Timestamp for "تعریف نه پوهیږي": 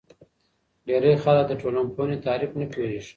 2.27-3.01